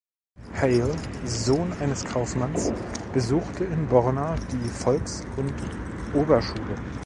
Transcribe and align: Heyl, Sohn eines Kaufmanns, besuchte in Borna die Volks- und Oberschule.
Heyl, 0.53 0.95
Sohn 1.25 1.73
eines 1.73 2.03
Kaufmanns, 2.05 2.73
besuchte 3.13 3.65
in 3.65 3.85
Borna 3.85 4.35
die 4.51 4.67
Volks- 4.67 5.21
und 5.37 5.53
Oberschule. 6.15 6.73